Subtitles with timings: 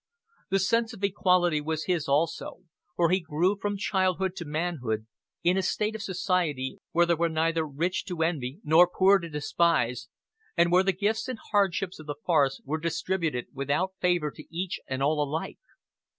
[0.49, 2.63] The sense of equality was his also,
[2.95, 5.05] for he grew from childhood to manhood
[5.43, 9.29] in a state of society where there were neither rich to envy nor poor to
[9.29, 10.07] despise,
[10.57, 14.79] and where the gifts and hardships of the forest were distributed without favor to each
[14.87, 15.59] and all alike.